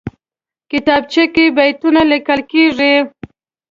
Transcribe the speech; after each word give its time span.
کتابچه 0.71 1.23
کې 1.33 1.45
بیتونه 1.55 2.01
لیکل 2.11 2.39
کېږي 2.51 2.93